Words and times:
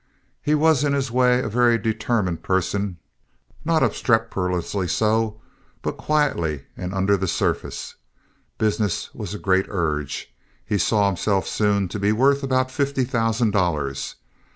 He 0.41 0.55
was 0.55 0.83
in 0.83 0.93
his 0.93 1.11
way 1.11 1.41
a 1.43 1.47
very 1.47 1.77
determined 1.77 2.41
person, 2.41 2.97
not 3.63 3.83
obstreperously 3.83 4.87
so, 4.87 5.39
but 5.83 5.91
quietly 5.97 6.63
and 6.75 6.91
under 6.91 7.15
the 7.15 7.27
surface. 7.27 7.97
Business 8.57 9.13
was 9.13 9.35
a 9.35 9.37
great 9.37 9.67
urge. 9.69 10.33
He 10.65 10.79
saw 10.79 11.05
himself 11.05 11.47
soon 11.47 11.87
to 11.89 11.99
be 11.99 12.11
worth 12.11 12.41
about 12.41 12.71
fifty 12.71 13.03
thousand 13.03 13.51
dollars. 13.51 14.15